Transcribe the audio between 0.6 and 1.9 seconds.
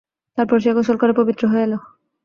সে গোসল করে পবিত্র হয়ে এল।